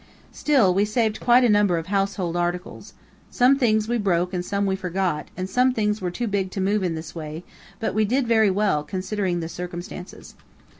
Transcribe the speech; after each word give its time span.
Still, 0.31 0.73
we 0.73 0.83
saved 0.83 1.19
quite 1.19 1.43
a 1.43 1.47
number 1.49 1.77
of 1.77 1.85
household 1.85 2.35
articles. 2.35 2.95
Some 3.29 3.59
things 3.59 3.87
we 3.87 3.99
broke 3.99 4.33
and 4.33 4.43
some 4.43 4.65
we 4.65 4.75
forgot, 4.75 5.27
and 5.37 5.47
some 5.47 5.73
things 5.73 6.01
were 6.01 6.09
too 6.09 6.25
big 6.25 6.49
to 6.57 6.59
move 6.59 6.81
in 6.81 6.95
this 6.95 7.13
way; 7.13 7.43
but 7.79 7.93
we 7.93 8.03
did 8.03 8.25
very 8.27 8.49
well, 8.49 8.81
considering 8.83 9.41
the 9.41 9.47
circumstances. 9.47 10.33